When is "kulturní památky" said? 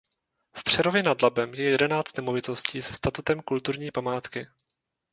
3.41-4.47